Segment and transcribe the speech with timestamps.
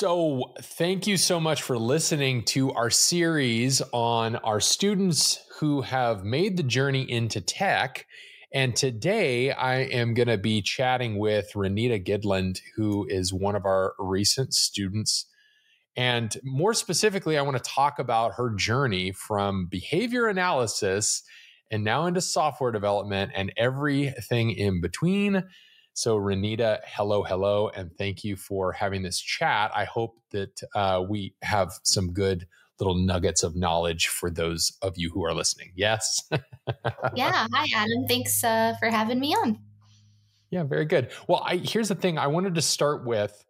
[0.00, 6.24] So, thank you so much for listening to our series on our students who have
[6.24, 8.06] made the journey into tech.
[8.54, 13.66] And today I am going to be chatting with Renita Gidlund, who is one of
[13.66, 15.26] our recent students.
[15.98, 21.22] And more specifically, I want to talk about her journey from behavior analysis
[21.70, 25.44] and now into software development and everything in between.
[25.92, 29.70] So, Renita, hello, hello, and thank you for having this chat.
[29.74, 32.46] I hope that uh, we have some good
[32.78, 35.72] little nuggets of knowledge for those of you who are listening.
[35.76, 36.22] Yes.
[37.14, 37.46] yeah.
[37.52, 38.06] Hi, Adam.
[38.08, 39.58] Thanks uh, for having me on.
[40.50, 41.10] Yeah, very good.
[41.28, 43.44] Well, I, here's the thing I wanted to start with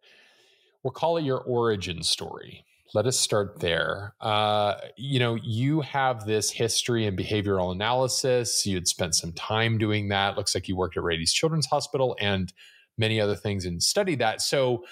[0.83, 2.65] we'll call it your origin story.
[2.93, 4.15] Let us start there.
[4.19, 8.65] Uh, you know, you have this history in behavioral analysis.
[8.65, 10.35] You had spent some time doing that.
[10.35, 12.51] Looks like you worked at Rady's Children's Hospital and
[12.97, 14.41] many other things and studied that.
[14.41, 14.83] So,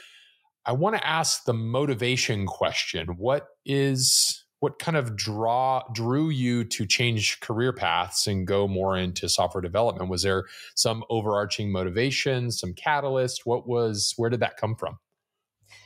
[0.66, 3.08] I want to ask the motivation question.
[3.18, 8.98] What is what kind of draw drew you to change career paths and go more
[8.98, 10.10] into software development?
[10.10, 13.46] Was there some overarching motivation, some catalyst?
[13.46, 15.00] What was where did that come from?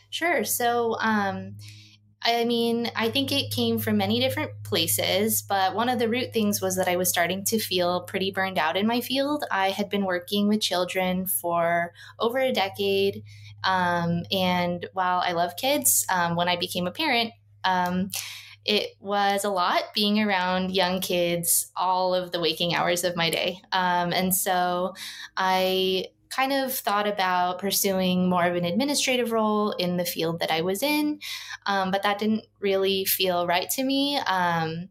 [0.09, 0.43] Sure.
[0.43, 1.55] So um
[2.25, 6.31] I mean, I think it came from many different places, but one of the root
[6.31, 9.43] things was that I was starting to feel pretty burned out in my field.
[9.51, 13.23] I had been working with children for over a decade.
[13.65, 17.33] Um, and while I love kids, um, when I became a parent,
[17.65, 18.09] um,
[18.65, 23.29] it was a lot being around young kids all of the waking hours of my
[23.29, 23.59] day.
[23.73, 24.93] Um, and so
[25.35, 30.51] I kind of thought about pursuing more of an administrative role in the field that
[30.51, 31.19] I was in,
[31.65, 34.17] um, but that didn't really feel right to me.
[34.17, 34.89] Um,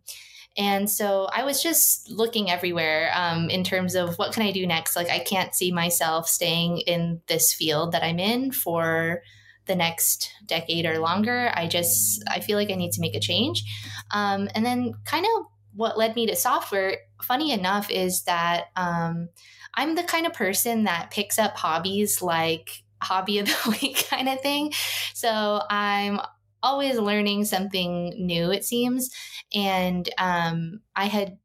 [0.56, 4.66] and so I was just looking everywhere um, in terms of what can I do
[4.66, 4.96] next.
[4.96, 9.22] Like I can't see myself staying in this field that I'm in for
[9.66, 11.50] the next decade or longer.
[11.54, 13.64] I just I feel like I need to make a change.
[14.12, 19.28] Um, and then kind of what led me to software, funny enough, is that um,
[19.74, 24.28] I'm the kind of person that picks up hobbies like hobby of the week kind
[24.28, 24.72] of thing.
[25.14, 26.20] So I'm
[26.62, 29.10] always learning something new, it seems.
[29.54, 31.38] And um, I had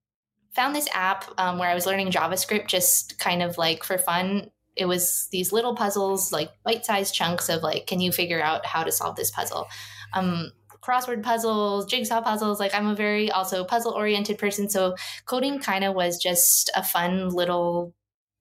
[0.54, 4.52] found this app um, where I was learning JavaScript just kind of like for fun.
[4.76, 8.66] It was these little puzzles, like bite sized chunks of like, can you figure out
[8.66, 9.68] how to solve this puzzle?
[10.14, 10.52] Um,
[10.82, 12.60] crossword puzzles, jigsaw puzzles.
[12.60, 14.70] Like I'm a very also puzzle oriented person.
[14.70, 14.96] So
[15.26, 17.94] coding kind of was just a fun little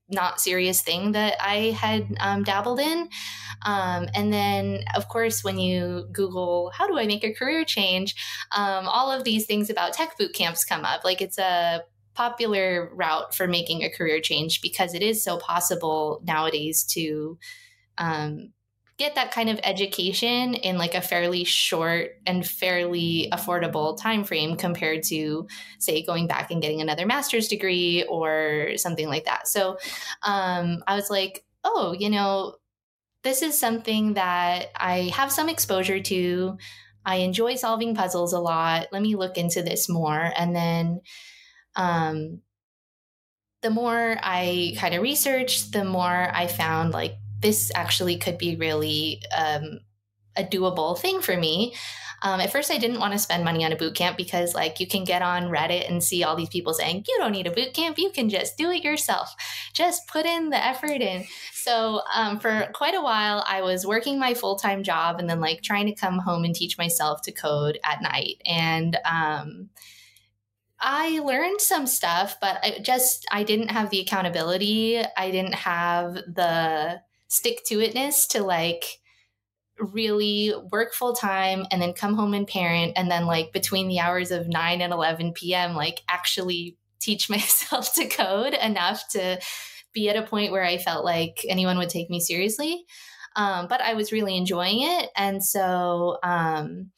[0.09, 3.09] not serious thing that I had um, dabbled in.
[3.65, 8.15] Um, and then, of course, when you Google, how do I make a career change?
[8.57, 11.05] Um, all of these things about tech boot camps come up.
[11.05, 11.83] Like it's a
[12.15, 17.39] popular route for making a career change because it is so possible nowadays to
[17.99, 18.53] um,
[18.99, 24.57] get that kind of education in like a fairly short and fairly affordable time frame
[24.57, 25.47] compared to
[25.79, 29.47] say going back and getting another master's degree or something like that.
[29.49, 29.79] So
[30.23, 32.55] um, i was like oh you know
[33.23, 36.57] this is something that i have some exposure to.
[37.05, 38.89] I enjoy solving puzzles a lot.
[38.91, 40.33] Let me look into this more.
[40.37, 41.03] And then
[41.77, 42.41] um,
[43.63, 48.57] the more i kind of researched the more i found like this actually could be
[48.57, 49.81] really um,
[50.37, 51.75] a doable thing for me.
[52.23, 54.81] Um, at first, I didn't want to spend money on a boot camp because, like,
[54.81, 57.53] you can get on Reddit and see all these people saying, you don't need a
[57.53, 59.35] boot camp, you can just do it yourself.
[59.75, 61.27] Just put in the effort in.
[61.53, 65.41] So, um, for quite a while, I was working my full time job and then,
[65.41, 68.41] like, trying to come home and teach myself to code at night.
[68.47, 69.69] And, um,
[70.79, 75.03] I learned some stuff, but I just I didn't have the accountability.
[75.17, 79.01] I didn't have the stick to itness to like
[79.79, 84.01] really work full time and then come home and parent and then like between the
[84.01, 89.39] hours of 9 and 11 p.m like actually teach myself to code enough to
[89.93, 92.85] be at a point where i felt like anyone would take me seriously.
[93.35, 95.11] Um, but i was really enjoying it.
[95.17, 96.91] And so um,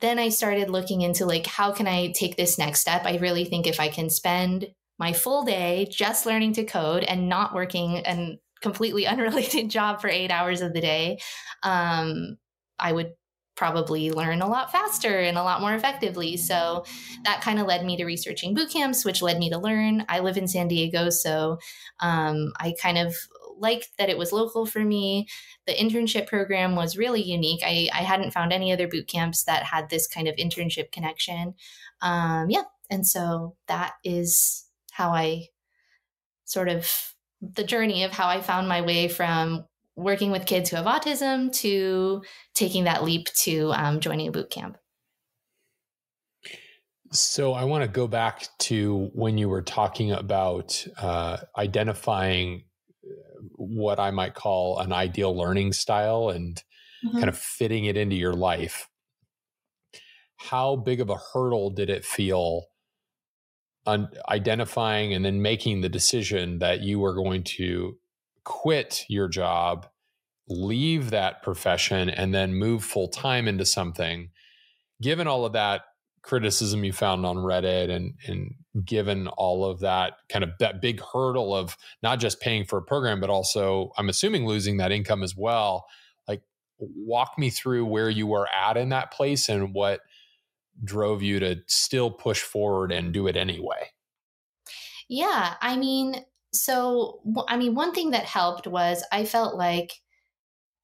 [0.00, 3.02] then i started looking into like how can i take this next step?
[3.04, 7.28] I really think if i can spend my full day just learning to code and
[7.28, 11.18] not working and completely unrelated job for eight hours of the day,
[11.62, 12.38] um,
[12.78, 13.12] I would
[13.58, 16.36] probably learn a lot faster and a lot more effectively.
[16.36, 16.84] So
[17.24, 20.04] that kind of led me to researching boot camps, which led me to learn.
[20.08, 21.58] I live in San Diego, so
[21.98, 23.16] um, I kind of
[23.58, 25.26] liked that it was local for me.
[25.66, 27.62] The internship program was really unique.
[27.64, 31.54] I, I hadn't found any other boot camps that had this kind of internship connection.
[32.00, 32.62] Um, yeah.
[32.90, 35.48] And so that is how I
[36.44, 36.88] sort of
[37.40, 39.64] the journey of how I found my way from
[39.96, 42.22] working with kids who have autism to
[42.54, 44.76] taking that leap to um, joining a boot camp.
[47.10, 52.64] So I want to go back to when you were talking about uh, identifying
[53.02, 56.62] uh, what I might call an ideal learning style and
[57.04, 57.16] mm-hmm.
[57.16, 58.88] kind of fitting it into your life.
[60.36, 62.66] How big of a hurdle did it feel
[63.86, 67.96] on identifying and then making the decision that you were going to
[68.44, 69.86] quit your job,
[70.48, 74.30] leave that profession, and then move full time into something?
[75.00, 75.82] Given all of that
[76.22, 78.54] criticism you found on Reddit and and
[78.84, 82.82] given all of that kind of that big hurdle of not just paying for a
[82.82, 85.86] program but also I'm assuming losing that income as well
[86.28, 86.42] like
[86.78, 90.00] walk me through where you were at in that place and what
[90.84, 93.90] drove you to still push forward and do it anyway
[95.08, 99.92] yeah I mean so I mean one thing that helped was I felt like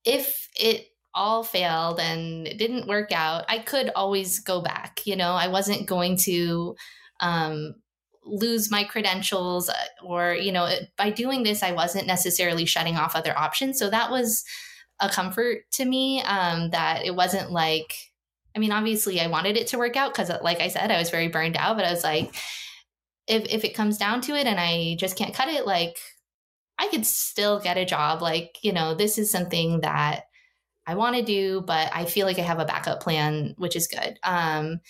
[0.05, 5.07] if it all failed and it didn't work out, I could always go back.
[5.07, 6.75] You know, I wasn't going to
[7.21, 7.77] um,
[8.25, 13.15] lose my credentials uh, or, you know, by doing this, I wasn't necessarily shutting off
[13.15, 13.79] other options.
[13.79, 14.45] So that was
[15.01, 17.95] a comfort to me um, that it wasn't like,
[18.55, 21.11] I mean, obviously I wanted it to work out because, like I said, I was
[21.11, 22.35] very burned out, but I was like,
[23.27, 25.97] if, if it comes down to it and I just can't cut it, like,
[26.79, 28.23] I could still get a job.
[28.23, 30.25] Like, you know, this is something that
[30.87, 33.87] I want to do, but I feel like I have a backup plan, which is
[33.87, 34.19] good.
[34.23, 34.81] Um,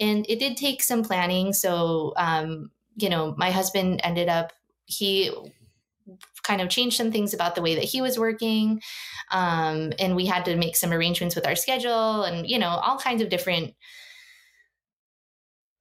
[0.00, 1.52] and it did take some planning.
[1.52, 4.52] So, um, you know, my husband ended up,
[4.86, 5.30] he
[6.44, 8.80] kind of changed some things about the way that he was working.
[9.32, 12.98] Um, and we had to make some arrangements with our schedule and, you know, all
[12.98, 13.74] kinds of different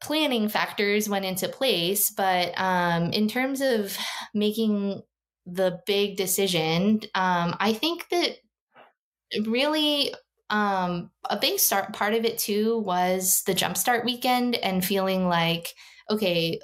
[0.01, 2.10] planning factors went into place.
[2.10, 3.98] But um, in terms of
[4.33, 5.01] making
[5.45, 8.38] the big decision, um, I think that
[9.45, 10.13] really
[10.50, 15.74] um, a big start part of it too was the jumpstart weekend and feeling like
[16.10, 16.60] okay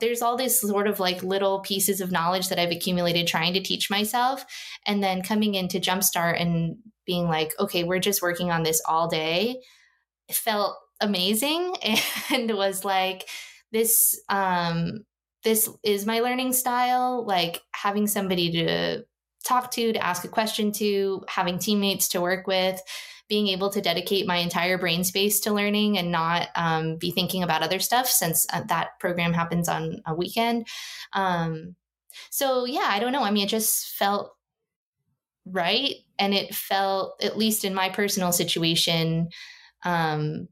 [0.00, 3.60] there's all this sort of like little pieces of knowledge that I've accumulated trying to
[3.60, 4.44] teach myself.
[4.86, 6.76] And then coming into Jumpstart and
[7.06, 9.60] being like, okay, we're just working on this all day
[10.30, 11.74] felt amazing
[12.32, 13.28] and was like,
[13.72, 15.04] this, um,
[15.44, 17.24] this is my learning style.
[17.26, 19.04] Like having somebody to
[19.44, 22.80] talk to, to ask a question to, having teammates to work with,
[23.28, 27.42] being able to dedicate my entire brain space to learning and not um, be thinking
[27.42, 30.66] about other stuff since uh, that program happens on a weekend.
[31.12, 31.76] Um,
[32.30, 33.22] so, yeah, I don't know.
[33.22, 34.34] I mean, it just felt
[35.44, 35.94] right.
[36.18, 39.28] And it felt, at least in my personal situation,
[39.84, 40.48] um,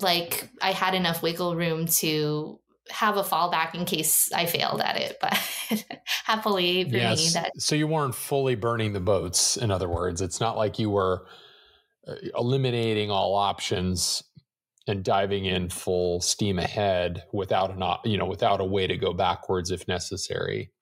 [0.00, 2.58] like I had enough wiggle room to
[2.88, 5.18] have a fallback in case I failed at it.
[5.20, 5.38] But
[6.24, 7.18] happily for yes.
[7.18, 9.56] me, that so you weren't fully burning the boats.
[9.56, 11.26] In other words, it's not like you were
[12.36, 14.22] eliminating all options
[14.86, 19.12] and diving in full steam ahead without an you know without a way to go
[19.12, 20.72] backwards if necessary.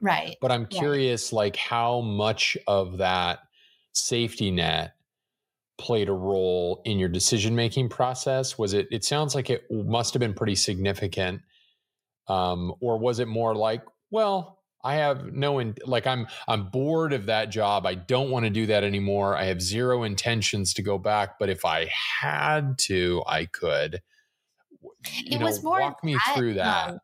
[0.00, 0.36] Right.
[0.40, 3.38] But I'm curious, like how much of that
[3.92, 4.94] safety net
[5.78, 8.58] played a role in your decision making process?
[8.58, 8.88] Was it?
[8.90, 11.42] It sounds like it must have been pretty significant,
[12.28, 17.12] um, or was it more like, well, I have no in, like I'm I'm bored
[17.12, 17.86] of that job.
[17.86, 19.36] I don't want to do that anymore.
[19.36, 21.88] I have zero intentions to go back, but if I
[22.20, 24.02] had to, I could.
[25.14, 26.90] You it know, was more walk me that, through that.
[26.90, 26.98] Um,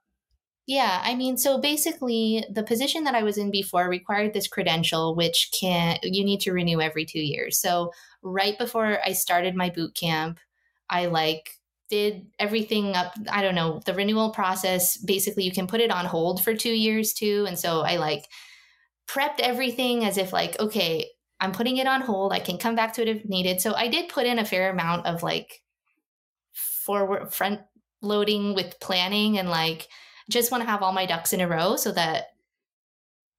[0.66, 5.14] yeah, I mean, so basically, the position that I was in before required this credential,
[5.14, 7.58] which can you need to renew every two years.
[7.58, 7.90] So
[8.22, 10.38] right before I started my boot camp,
[10.90, 11.58] I like
[11.90, 13.14] did everything up.
[13.30, 14.96] I don't know the renewal process.
[14.96, 18.24] Basically, you can put it on hold for two years too, and so I like
[19.08, 21.06] prepped everything as if like okay,
[21.40, 22.32] I'm putting it on hold.
[22.32, 23.60] I can come back to it if needed.
[23.60, 25.62] So I did put in a fair amount of like
[26.52, 27.60] forward front
[28.02, 29.88] loading with planning and like
[30.30, 32.26] just want to have all my ducks in a row so that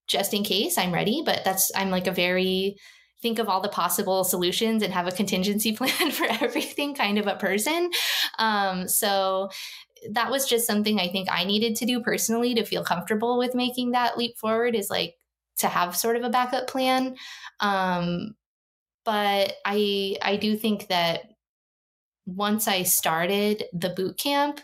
[0.08, 1.22] just in case I'm ready.
[1.26, 2.78] But that's, I'm like a very,
[3.22, 7.28] think of all the possible solutions and have a contingency plan for everything kind of
[7.28, 7.92] a person.
[8.38, 9.50] Um, so
[10.12, 13.56] that was just something I think I needed to do personally to feel comfortable with
[13.56, 15.16] making that leap forward is like
[15.58, 17.18] to have sort of a backup plan.
[17.60, 18.36] Um,
[19.04, 21.24] but I I do think that
[22.26, 24.62] once I started the boot camp,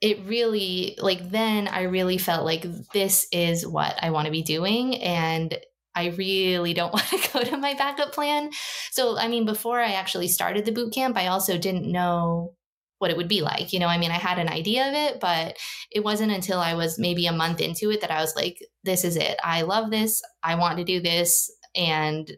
[0.00, 4.42] it really like then I really felt like this is what I want to be
[4.42, 5.56] doing and
[5.94, 8.50] I really don't want to go to my backup plan.
[8.90, 12.54] So I mean before I actually started the boot camp I also didn't know
[12.98, 13.72] what it would be like.
[13.72, 15.56] You know, I mean I had an idea of it, but
[15.90, 19.04] it wasn't until I was maybe a month into it that I was like this
[19.04, 19.36] is it.
[19.42, 20.22] I love this.
[20.42, 21.50] I want to do this.
[21.76, 22.30] and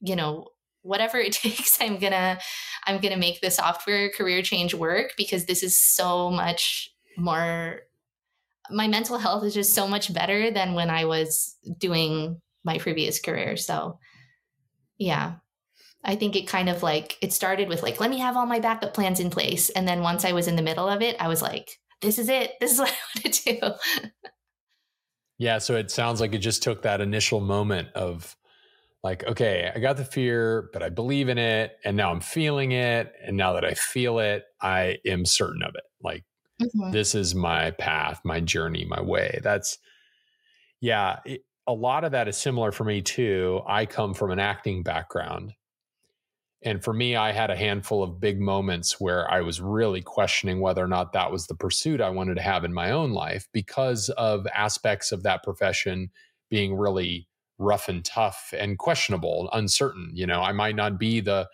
[0.00, 0.48] you know
[0.82, 2.38] whatever it takes i'm gonna
[2.86, 7.80] i'm gonna make the software career change work because this is so much more
[8.70, 13.20] my mental health is just so much better than when i was doing my previous
[13.20, 13.98] career so
[14.98, 15.34] yeah
[16.04, 18.60] i think it kind of like it started with like let me have all my
[18.60, 21.28] backup plans in place and then once i was in the middle of it i
[21.28, 21.70] was like
[22.02, 23.72] this is it this is what i want to do
[25.38, 28.36] yeah so it sounds like it just took that initial moment of
[29.06, 31.76] like, okay, I got the fear, but I believe in it.
[31.84, 33.12] And now I'm feeling it.
[33.24, 35.84] And now that I feel it, I am certain of it.
[36.02, 36.24] Like,
[36.60, 36.90] mm-hmm.
[36.90, 39.40] this is my path, my journey, my way.
[39.42, 39.78] That's,
[40.80, 43.60] yeah, it, a lot of that is similar for me too.
[43.66, 45.52] I come from an acting background.
[46.62, 50.60] And for me, I had a handful of big moments where I was really questioning
[50.60, 53.46] whether or not that was the pursuit I wanted to have in my own life
[53.52, 56.10] because of aspects of that profession
[56.48, 60.10] being really rough and tough and questionable, uncertain.
[60.14, 61.48] You know, I might not be the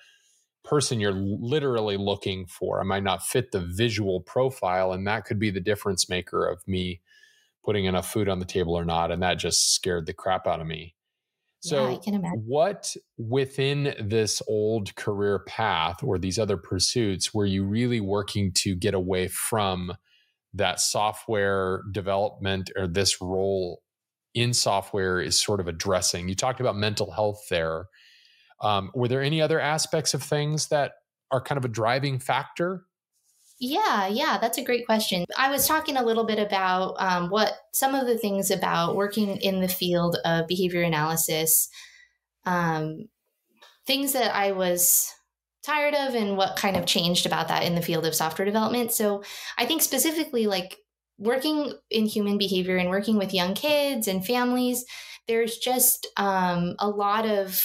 [0.65, 2.81] person you're literally looking for.
[2.81, 6.67] I might not fit the visual profile, and that could be the difference maker of
[6.67, 7.01] me
[7.65, 9.11] putting enough food on the table or not.
[9.11, 10.95] And that just scared the crap out of me.
[11.61, 18.01] So, yeah, what within this old career path or these other pursuits were you really
[18.01, 19.93] working to get away from
[20.55, 23.81] that software development or this role
[24.35, 26.29] in software is sort of addressing.
[26.29, 27.87] You talked about mental health there.
[28.63, 30.93] Um, were there any other aspects of things that
[31.31, 32.85] are kind of a driving factor?
[33.59, 35.25] Yeah, yeah, that's a great question.
[35.39, 39.37] I was talking a little bit about um, what some of the things about working
[39.37, 41.69] in the field of behavior analysis,
[42.45, 43.09] um,
[43.87, 45.13] things that I was
[45.63, 48.91] tired of, and what kind of changed about that in the field of software development.
[48.91, 49.23] So
[49.57, 50.77] I think specifically, like
[51.19, 54.85] working in human behavior and working with young kids and families,
[55.29, 57.63] there's just um, a lot of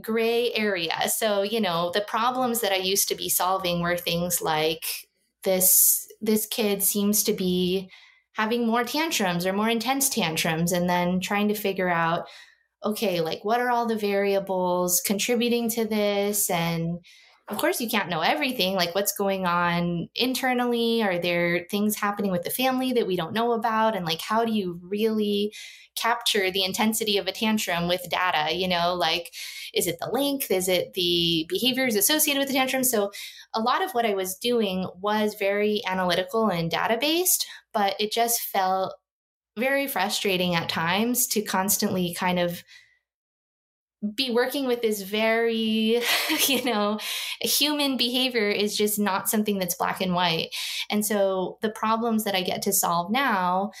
[0.00, 1.08] gray area.
[1.08, 4.84] So, you know, the problems that I used to be solving were things like
[5.44, 7.88] this this kid seems to be
[8.32, 12.26] having more tantrums or more intense tantrums and then trying to figure out
[12.84, 17.00] okay, like what are all the variables contributing to this and
[17.48, 21.02] of course you can't know everything like what's going on internally?
[21.02, 23.96] Are there things happening with the family that we don't know about?
[23.96, 25.54] And like how do you really
[25.96, 28.54] capture the intensity of a tantrum with data?
[28.54, 29.34] You know like
[29.74, 30.50] is it the length?
[30.50, 32.84] Is it the behaviors associated with the tantrum?
[32.84, 33.10] So
[33.54, 38.12] a lot of what i was doing was very analytical and data based but it
[38.12, 38.94] just felt
[39.56, 42.62] very frustrating at times to constantly kind of
[44.14, 46.00] be working with this very,
[46.46, 46.98] you know,
[47.40, 50.50] human behavior is just not something that's black and white.
[50.90, 53.72] And so the problems that I get to solve now,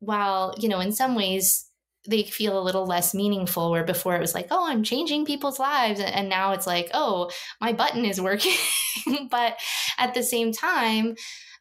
[0.00, 1.70] while, you know, in some ways
[2.08, 5.58] they feel a little less meaningful, where before it was like, oh, I'm changing people's
[5.58, 6.00] lives.
[6.00, 8.56] And now it's like, oh, my button is working.
[9.30, 9.58] but
[9.98, 11.16] at the same time,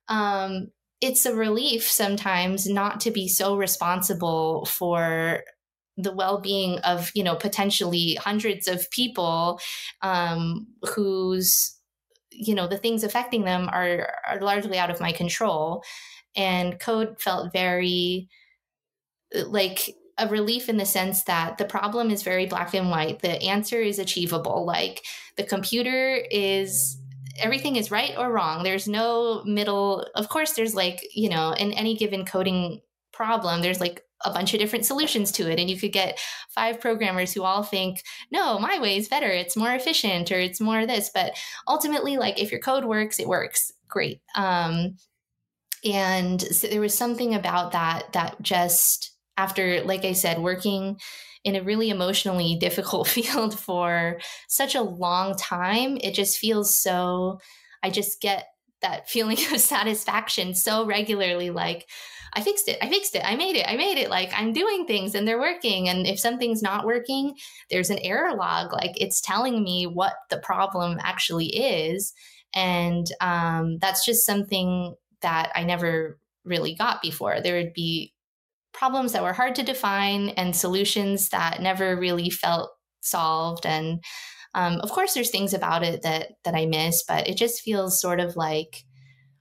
[0.07, 0.67] um,
[1.01, 5.41] it's a relief sometimes not to be so responsible for
[5.97, 9.59] the well-being of you know potentially hundreds of people
[10.01, 11.75] um, whose
[12.31, 15.83] you know the things affecting them are are largely out of my control.
[16.37, 18.27] And code felt very
[19.47, 23.19] like a relief in the sense that the problem is very black and white.
[23.19, 24.65] The answer is achievable.
[24.65, 25.03] Like
[25.37, 26.97] the computer is
[27.37, 28.63] everything is right or wrong.
[28.63, 32.81] There's no middle of course there's like you know in any given coding
[33.13, 36.19] problem there's like a bunch of different solutions to it and you could get
[36.49, 40.61] five programmers who all think no my way is better it's more efficient or it's
[40.61, 41.35] more this but
[41.67, 43.71] ultimately like if your code works it works.
[43.87, 44.21] Great.
[44.35, 44.97] Um,
[45.83, 50.99] and so there was something about that that just after like i said working
[51.43, 57.39] in a really emotionally difficult field for such a long time it just feels so
[57.83, 58.47] i just get
[58.81, 61.87] that feeling of satisfaction so regularly like
[62.35, 62.77] I fixed it.
[62.81, 63.23] I fixed it.
[63.25, 63.65] I made it.
[63.67, 64.09] I made it.
[64.09, 65.87] Like I'm doing things and they're working.
[65.87, 67.35] And if something's not working,
[67.69, 68.73] there's an error log.
[68.73, 72.13] Like it's telling me what the problem actually is.
[72.53, 77.41] And um, that's just something that I never really got before.
[77.41, 78.13] There would be
[78.73, 83.65] problems that were hard to define and solutions that never really felt solved.
[83.65, 84.03] And
[84.53, 87.99] um, of course, there's things about it that that I miss, but it just feels
[87.99, 88.83] sort of like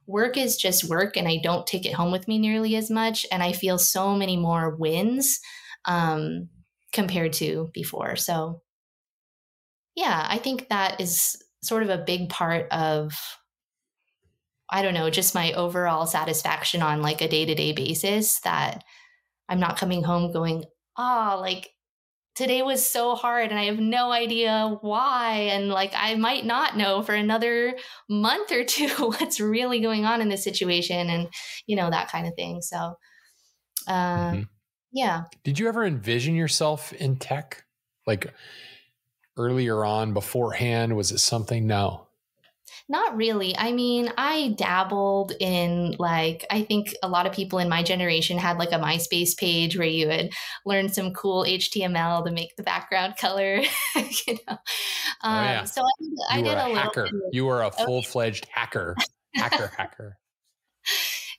[0.07, 3.27] work is just work and I don't take it home with me nearly as much.
[3.33, 5.41] And I feel so many more wins
[5.85, 6.49] um,
[6.93, 8.17] compared to before.
[8.17, 8.63] So,
[9.95, 13.19] yeah, I think that is sort of a big part of,
[14.69, 18.85] I don't know, just my overall satisfaction on like a day to day basis that
[19.49, 20.65] I'm not coming home going,
[20.97, 21.71] ah, oh, like
[22.35, 25.49] today was so hard and I have no idea why.
[25.53, 27.77] And like, I might not know for another
[28.09, 31.29] month or two what's really going on in this situation and,
[31.67, 32.63] you know, that kind of thing.
[32.63, 32.95] So,
[33.87, 34.43] uh, mm-hmm.
[34.93, 35.25] yeah.
[35.45, 37.65] Did you ever envision yourself in tech?
[38.07, 38.33] Like
[39.37, 40.97] earlier on beforehand?
[40.97, 41.67] Was it something?
[41.67, 42.07] No.
[42.87, 43.57] Not really.
[43.57, 48.37] I mean, I dabbled in like, I think a lot of people in my generation
[48.37, 50.33] had like a MySpace page where you would
[50.67, 53.63] learn some cool HTML to make the background color.
[53.95, 54.59] you know?
[55.23, 55.65] Um, oh, yeah.
[55.65, 55.83] So
[56.31, 57.09] I, I did a, a hacker.
[57.33, 58.97] you were a full fledged hacker,
[59.35, 60.19] hacker, hacker.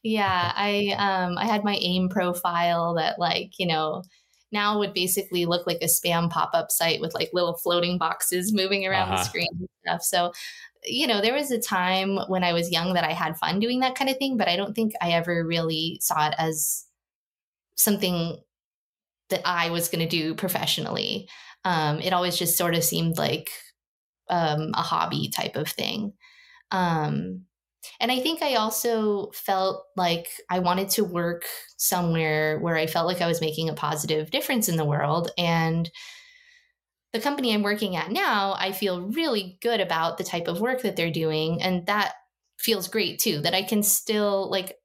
[0.07, 4.03] Yeah, I um I had my AIM profile that like you know
[4.51, 8.85] now would basically look like a spam pop-up site with like little floating boxes moving
[8.85, 9.17] around uh-huh.
[9.17, 10.03] the screen and stuff.
[10.03, 10.31] So
[10.85, 13.79] you know, there was a time when I was young that I had fun doing
[13.79, 16.85] that kind of thing, but I don't think I ever really saw it as
[17.75, 18.37] something
[19.29, 21.27] that I was going to do professionally.
[21.63, 23.49] Um, it always just sort of seemed like
[24.29, 26.13] um, a hobby type of thing.
[26.71, 27.45] Um,
[27.99, 31.45] and I think I also felt like I wanted to work
[31.77, 35.31] somewhere where I felt like I was making a positive difference in the world.
[35.37, 35.89] And
[37.15, 40.81] the company I'm working at now, I feel really good about the type of work
[40.81, 41.61] that they're doing.
[41.61, 42.13] And that
[42.59, 44.75] feels great too, that I can still like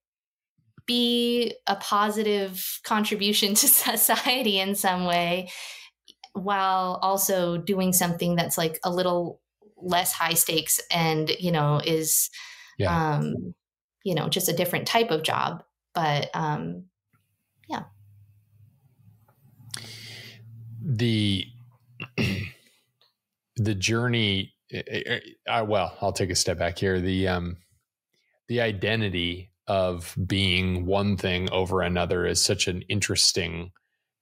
[0.87, 5.51] be a positive contribution to society in some way
[6.33, 9.41] while also doing something that's like a little
[9.77, 12.31] less high stakes and, you know, is,
[12.79, 13.17] yeah.
[13.17, 13.55] um,
[14.05, 15.65] you know, just a different type of job.
[15.95, 16.85] But, um,
[17.69, 17.83] yeah.
[20.81, 21.51] The,
[23.57, 27.01] the journey eh, eh, eh, I, well i'll take a step back here.
[27.01, 27.57] The um
[28.49, 33.71] the identity of being one thing over another is such an interesting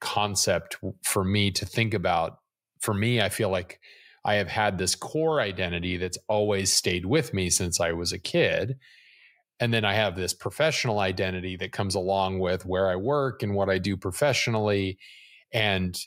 [0.00, 2.38] concept for me to think about.
[2.80, 3.80] For me i feel like
[4.24, 8.20] i have had this core identity that's always stayed with me since i was a
[8.20, 8.76] kid
[9.58, 13.54] and then i have this professional identity that comes along with where i work and
[13.54, 14.96] what i do professionally
[15.52, 15.98] and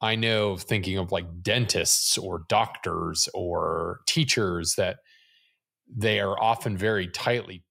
[0.00, 4.98] I know thinking of like dentists or doctors or teachers that
[5.94, 7.64] they are often very tightly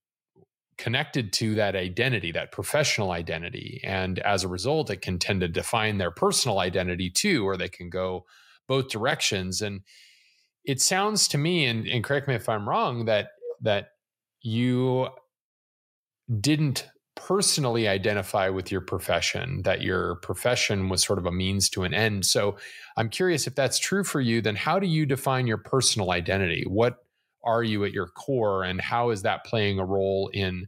[0.78, 3.82] connected to that identity, that professional identity.
[3.84, 7.68] And as a result, it can tend to define their personal identity too, or they
[7.68, 8.26] can go
[8.68, 9.62] both directions.
[9.62, 9.82] And
[10.64, 13.30] it sounds to me, and, and correct me if I'm wrong, that
[13.62, 13.90] that
[14.42, 15.10] you
[16.40, 16.88] didn't
[17.20, 21.94] personally identify with your profession, that your profession was sort of a means to an
[21.94, 22.26] end.
[22.26, 22.58] So
[22.98, 26.64] I'm curious if that's true for you, then how do you define your personal identity?
[26.68, 26.98] What
[27.44, 30.68] are you at your core, and how is that playing a role in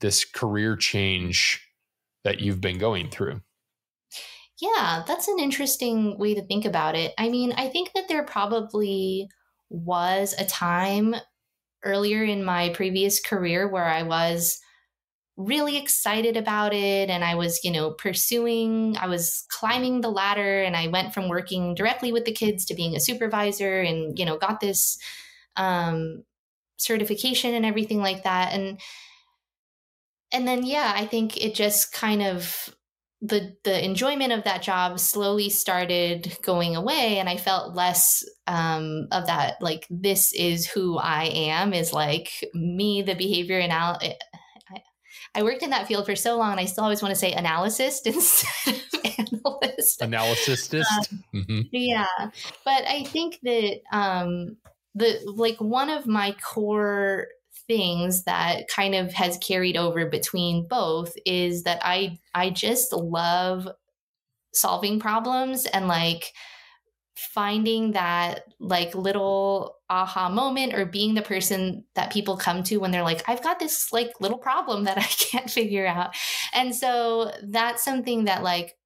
[0.00, 1.62] this career change
[2.24, 3.40] that you've been going through?
[4.60, 7.12] Yeah, that's an interesting way to think about it.
[7.18, 9.28] I mean, I think that there probably
[9.68, 11.14] was a time
[11.84, 14.58] earlier in my previous career where I was
[15.36, 20.62] really excited about it and I was, you know, pursuing, I was climbing the ladder
[20.62, 24.24] and I went from working directly with the kids to being a supervisor and, you
[24.24, 24.98] know, got this
[25.56, 26.24] um
[26.78, 28.80] certification and everything like that and
[30.32, 32.74] and then yeah, I think it just kind of
[33.22, 39.08] the the enjoyment of that job slowly started going away and i felt less um,
[39.10, 43.98] of that like this is who i am is like me the behavior anal-
[45.36, 47.32] I worked in that field for so long, and I still always want to say
[47.32, 50.00] analyst instead of analyst.
[50.00, 50.74] Analysist.
[51.12, 51.60] Um, mm-hmm.
[51.72, 52.06] Yeah,
[52.64, 54.56] but I think that um,
[54.94, 57.28] the like one of my core
[57.68, 63.68] things that kind of has carried over between both is that I I just love
[64.54, 66.32] solving problems and like
[67.16, 72.90] finding that like little aha moment or being the person that people come to when
[72.90, 76.14] they're like i've got this like little problem that i can't figure out.
[76.52, 78.76] And so that's something that like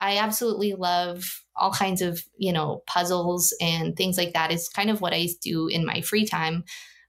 [0.00, 1.24] i absolutely love
[1.56, 4.52] all kinds of you know puzzles and things like that.
[4.52, 6.64] Is kind of what i do in my free time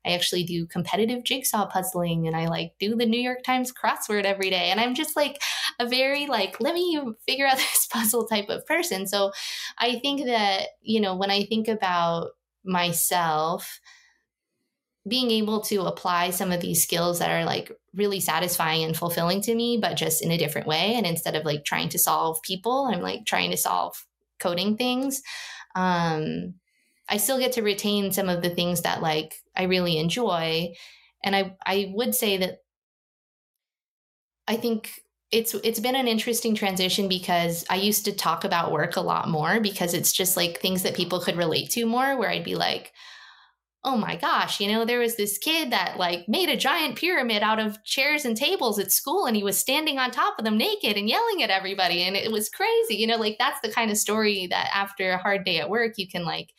[0.05, 4.23] I actually do competitive jigsaw puzzling and I like do the New York Times crossword
[4.23, 4.71] every day.
[4.71, 5.41] And I'm just like
[5.79, 9.07] a very like, let me figure out this puzzle type of person.
[9.07, 9.31] So
[9.77, 12.29] I think that, you know, when I think about
[12.63, 13.79] myself,
[15.07, 19.41] being able to apply some of these skills that are like really satisfying and fulfilling
[19.41, 20.93] to me, but just in a different way.
[20.95, 24.05] And instead of like trying to solve people, I'm like trying to solve
[24.39, 25.21] coding things.
[25.75, 26.55] Um,
[27.09, 30.73] I still get to retain some of the things that like I really enjoy.
[31.23, 32.59] And I I would say that
[34.47, 34.91] I think
[35.31, 39.29] it's it's been an interesting transition because I used to talk about work a lot
[39.29, 42.55] more because it's just like things that people could relate to more where I'd be
[42.55, 42.93] like
[43.85, 47.41] oh my gosh, you know, there was this kid that like made a giant pyramid
[47.41, 50.57] out of chairs and tables at school and he was standing on top of them
[50.57, 52.95] naked and yelling at everybody and it was crazy.
[52.95, 55.93] You know, like that's the kind of story that after a hard day at work
[55.97, 56.49] you can like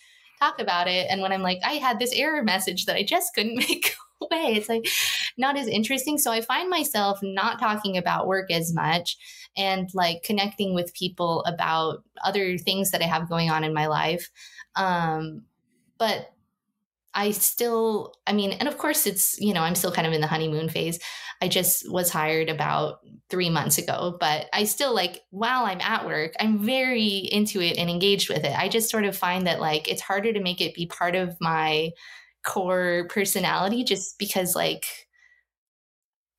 [0.41, 3.35] talk about it and when I'm like I had this error message that I just
[3.35, 4.89] couldn't make away, it's like
[5.37, 6.19] not as interesting.
[6.19, 9.17] So I find myself not talking about work as much
[9.57, 13.87] and like connecting with people about other things that I have going on in my
[13.87, 14.31] life.
[14.77, 15.43] Um
[15.99, 16.33] but
[17.13, 20.21] I still, I mean, and of course, it's, you know, I'm still kind of in
[20.21, 20.99] the honeymoon phase.
[21.43, 26.07] I just was hired about three months ago, but I still like, while I'm at
[26.07, 28.57] work, I'm very into it and engaged with it.
[28.59, 31.37] I just sort of find that like it's harder to make it be part of
[31.41, 31.91] my
[32.45, 34.85] core personality just because, like,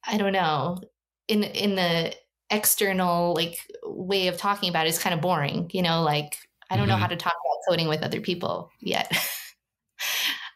[0.06, 0.80] I don't know,
[1.28, 2.14] in, in the
[2.50, 6.38] external like way of talking about it is kind of boring, you know, like,
[6.70, 6.92] I don't mm-hmm.
[6.92, 9.12] know how to talk about coding with other people yet.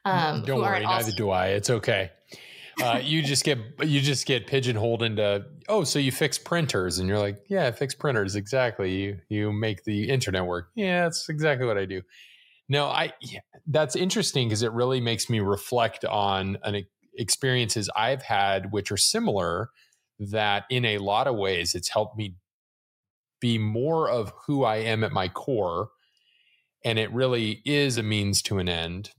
[0.05, 1.47] Um, Don't worry, neither do I.
[1.47, 2.11] It's okay.
[2.83, 7.07] Uh, you just get you just get pigeonholed into oh, so you fix printers, and
[7.07, 8.93] you're like, yeah, I fix printers exactly.
[8.93, 10.69] You you make the internet work.
[10.75, 12.01] Yeah, that's exactly what I do.
[12.67, 13.13] No, I
[13.67, 16.85] that's interesting because it really makes me reflect on an
[17.17, 19.69] experiences I've had, which are similar.
[20.19, 22.35] That in a lot of ways, it's helped me
[23.41, 25.89] be more of who I am at my core,
[26.83, 29.11] and it really is a means to an end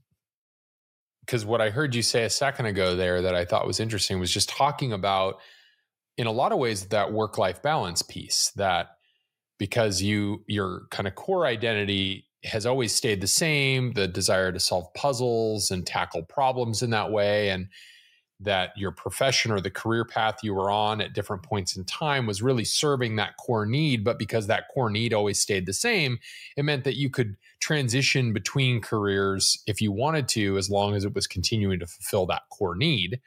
[1.27, 4.19] because what I heard you say a second ago there that I thought was interesting
[4.19, 5.39] was just talking about,
[6.17, 8.87] in a lot of ways, that work life balance piece that
[9.59, 14.59] because you your kind of core identity has always stayed the same the desire to
[14.59, 17.67] solve puzzles and tackle problems in that way and
[18.39, 22.27] that your profession or the career path you were on at different points in time
[22.27, 24.03] was really serving that core need.
[24.03, 26.19] But because that core need always stayed the same,
[26.55, 31.03] it meant that you could transition between careers if you wanted to, as long as
[31.03, 33.19] it was continuing to fulfill that core need.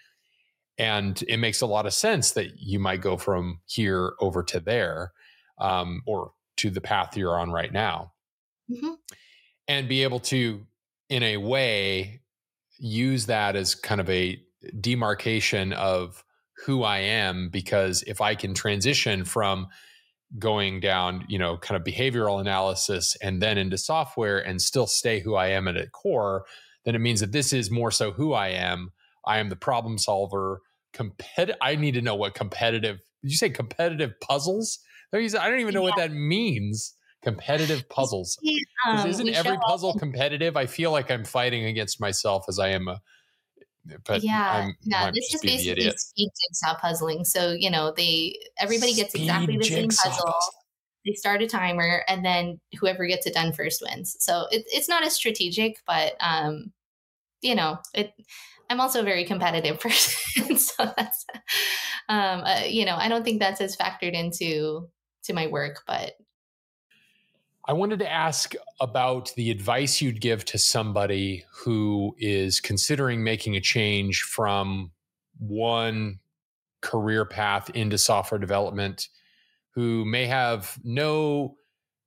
[0.78, 4.60] And it makes a lot of sense that you might go from here over to
[4.60, 5.12] there
[5.58, 8.12] um, or to the path you're on right now.
[8.70, 8.92] Mm-hmm.
[9.66, 10.66] And be able to,
[11.08, 12.20] in a way,
[12.78, 14.42] use that as kind of a
[14.80, 16.24] demarcation of
[16.66, 19.68] who I am because if I can transition from
[20.38, 25.20] going down, you know, kind of behavioral analysis and then into software and still stay
[25.20, 26.44] who I am at a core,
[26.84, 28.92] then it means that this is more so who I am.
[29.26, 30.60] I am the problem solver.
[30.94, 32.98] Compet- I need to know what competitive.
[33.22, 34.78] Did you say competitive puzzles?
[35.12, 35.88] I don't even know yeah.
[35.90, 36.94] what that means.
[37.22, 38.38] Competitive puzzles.
[38.88, 40.56] Um, isn't every puzzle competitive?
[40.56, 43.00] I feel like I'm fighting against myself as I am a
[44.04, 47.24] but yeah, I'm, no, this is basically speed jigsaw puzzling.
[47.24, 50.10] So you know, they everybody gets speed exactly the same puzzle.
[50.10, 50.34] puzzle.
[51.06, 54.16] They start a timer, and then whoever gets it done first wins.
[54.20, 56.72] So it, it's not as strategic, but um,
[57.40, 58.12] you know, it.
[58.68, 61.26] I'm also a very competitive person, so that's,
[62.08, 64.88] um, uh, you know, I don't think that's as factored into
[65.24, 66.12] to my work, but
[67.70, 73.54] I wanted to ask about the advice you'd give to somebody who is considering making
[73.54, 74.90] a change from
[75.38, 76.18] one
[76.80, 79.06] career path into software development,
[79.76, 81.58] who may have no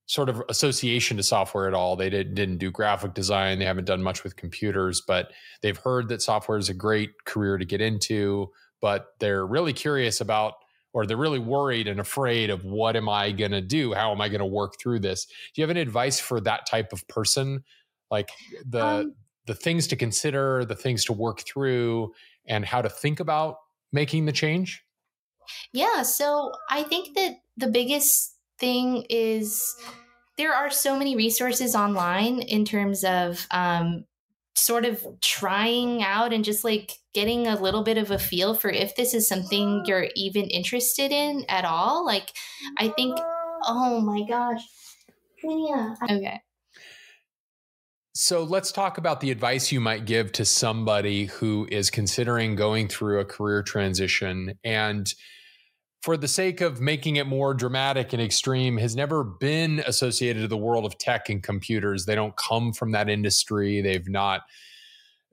[0.05, 1.95] sort of association to software at all.
[1.95, 6.09] They did, didn't do graphic design, they haven't done much with computers, but they've heard
[6.09, 10.55] that software is a great career to get into, but they're really curious about
[10.93, 13.93] or they're really worried and afraid of what am I going to do?
[13.93, 15.25] How am I going to work through this?
[15.25, 17.63] Do you have any advice for that type of person?
[18.11, 18.29] Like
[18.65, 22.13] the um, the things to consider, the things to work through
[22.45, 23.57] and how to think about
[23.91, 24.83] making the change?
[25.73, 29.75] Yeah, so I think that the biggest thing is
[30.37, 34.05] there are so many resources online in terms of um,
[34.55, 38.69] sort of trying out and just like getting a little bit of a feel for
[38.69, 42.05] if this is something you're even interested in at all.
[42.05, 42.31] Like,
[42.77, 43.17] I think,
[43.67, 44.61] oh my gosh.
[45.43, 45.95] Yeah.
[46.09, 46.39] Okay.
[48.15, 52.87] So let's talk about the advice you might give to somebody who is considering going
[52.87, 55.11] through a career transition and
[56.03, 60.49] for the sake of making it more dramatic and extreme, has never been associated to
[60.49, 62.05] the world of tech and computers.
[62.05, 63.79] They don't come from that industry.
[63.79, 64.41] They've not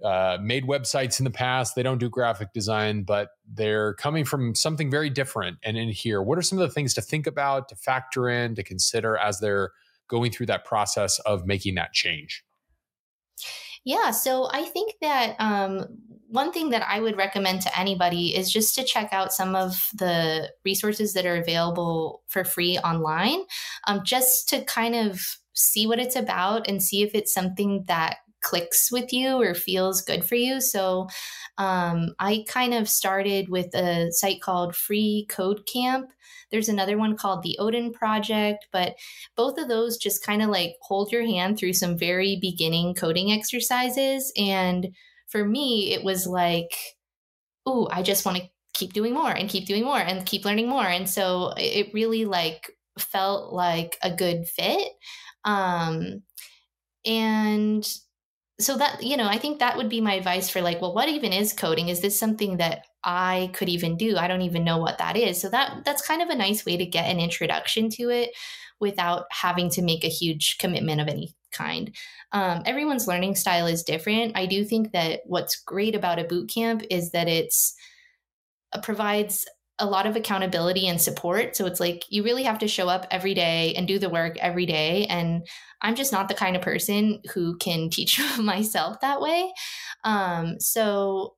[0.04, 1.74] uh, made websites in the past.
[1.74, 5.58] They don't do graphic design, but they're coming from something very different.
[5.64, 8.54] And in here, what are some of the things to think about, to factor in,
[8.54, 9.72] to consider as they're
[10.06, 12.44] going through that process of making that change?
[13.84, 15.98] Yeah, so I think that um,
[16.30, 19.88] one thing that I would recommend to anybody is just to check out some of
[19.94, 23.40] the resources that are available for free online,
[23.88, 25.20] um, just to kind of
[25.54, 30.02] see what it's about and see if it's something that clicks with you or feels
[30.02, 30.60] good for you.
[30.60, 31.08] So
[31.58, 36.10] um, I kind of started with a site called Free Code Camp.
[36.50, 38.94] There's another one called the Odin Project, but
[39.36, 43.30] both of those just kind of like hold your hand through some very beginning coding
[43.30, 44.32] exercises.
[44.36, 44.94] And
[45.30, 46.72] for me, it was like,
[47.66, 50.68] oh, I just want to keep doing more and keep doing more and keep learning
[50.68, 50.86] more.
[50.86, 54.88] And so it really like felt like a good fit.
[55.44, 56.22] Um,
[57.04, 57.86] and
[58.60, 61.08] so that you know i think that would be my advice for like well what
[61.08, 64.78] even is coding is this something that i could even do i don't even know
[64.78, 67.88] what that is so that that's kind of a nice way to get an introduction
[67.88, 68.30] to it
[68.78, 71.94] without having to make a huge commitment of any kind
[72.32, 76.48] um, everyone's learning style is different i do think that what's great about a boot
[76.48, 77.74] camp is that it's
[78.72, 79.46] uh, provides
[79.80, 81.56] a lot of accountability and support.
[81.56, 84.36] So it's like you really have to show up every day and do the work
[84.38, 85.06] every day.
[85.06, 85.46] And
[85.80, 89.52] I'm just not the kind of person who can teach myself that way.
[90.04, 91.34] Um, so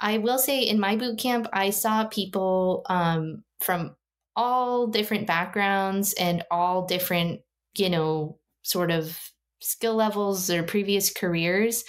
[0.00, 3.94] I will say in my boot camp, I saw people um, from
[4.34, 7.42] all different backgrounds and all different,
[7.76, 9.18] you know, sort of
[9.62, 11.84] skill levels or previous careers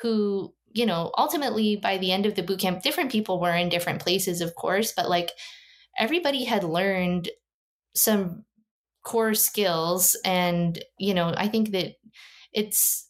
[0.00, 3.68] who you know, ultimately by the end of the boot camp, different people were in
[3.68, 5.32] different places, of course, but like
[5.98, 7.28] everybody had learned
[7.94, 8.44] some
[9.04, 10.16] core skills.
[10.24, 11.94] And, you know, I think that
[12.52, 13.08] it's,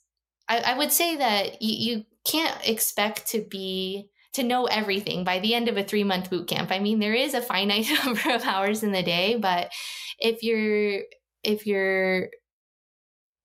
[0.49, 5.41] I, I would say that you, you can't expect to be to know everything by
[5.41, 6.71] the end of a three month boot camp.
[6.71, 9.71] I mean, there is a finite number of hours in the day, but
[10.19, 11.03] if you're
[11.43, 12.29] if you're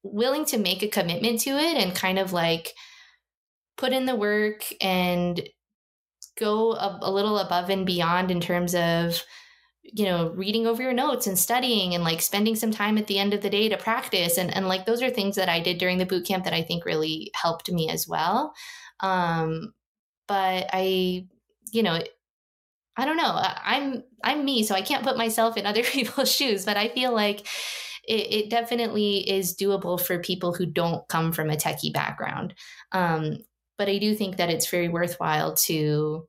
[0.04, 2.74] willing to make a commitment to it and kind of like
[3.78, 5.42] put in the work and
[6.38, 9.24] go a, a little above and beyond in terms of
[9.84, 13.20] you know reading over your notes and studying and like spending some time at the
[13.20, 14.38] end of the day to practice.
[14.38, 16.62] And, and like those are things that i did during the boot camp that i
[16.62, 18.54] think really helped me as well.
[19.00, 19.74] Um
[20.28, 21.28] but i
[21.72, 22.00] you know
[22.98, 23.42] i don't know.
[23.64, 27.14] I'm i'm me so i can't put myself in other people's shoes but i feel
[27.14, 27.48] like
[28.08, 32.54] it, it definitely is doable for people who don't come from a techie background
[32.92, 33.38] um
[33.78, 36.28] but I do think that it's very worthwhile to,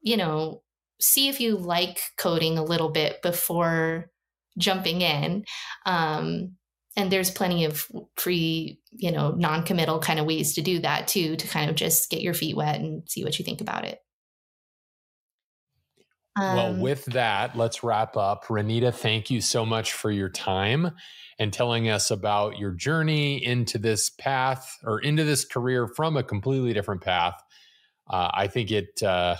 [0.00, 0.62] you know,
[1.00, 4.10] see if you like coding a little bit before
[4.58, 5.44] jumping in.
[5.86, 6.56] Um,
[6.96, 11.08] and there's plenty of free, you know, non committal kind of ways to do that
[11.08, 13.84] too, to kind of just get your feet wet and see what you think about
[13.84, 13.98] it.
[16.38, 18.46] Well, um, with that, let's wrap up.
[18.46, 20.92] Renita, thank you so much for your time
[21.38, 26.22] and telling us about your journey into this path or into this career from a
[26.22, 27.42] completely different path.
[28.08, 29.36] Uh, I think it, uh,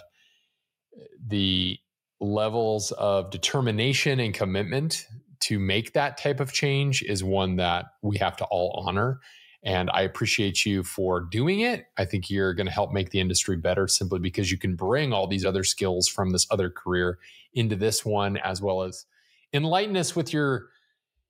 [1.27, 1.79] the
[2.21, 5.07] levels of determination and commitment
[5.41, 9.21] to make that type of change is one that we have to all honor.
[9.65, 11.87] And I appreciate you for doing it.
[11.97, 15.13] I think you're going to help make the industry better simply because you can bring
[15.13, 17.19] all these other skills from this other career
[17.55, 19.07] into this one, as well as
[19.53, 20.69] enlighten us with your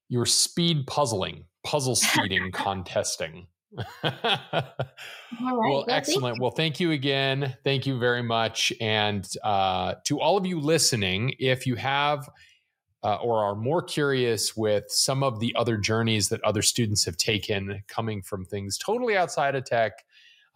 [0.09, 3.47] your speed puzzling, puzzle speeding contesting.
[5.41, 6.41] Well, excellent.
[6.41, 7.55] Well, thank you again.
[7.62, 8.73] Thank you very much.
[8.81, 12.29] And uh, to all of you listening, if you have
[13.04, 17.16] uh, or are more curious with some of the other journeys that other students have
[17.16, 20.04] taken coming from things totally outside of tech,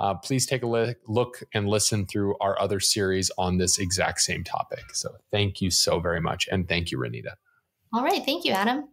[0.00, 4.20] uh, please take a li- look and listen through our other series on this exact
[4.20, 4.82] same topic.
[4.92, 6.48] So thank you so very much.
[6.50, 7.34] And thank you, Renita.
[7.92, 8.24] All right.
[8.24, 8.88] Thank you, Adam.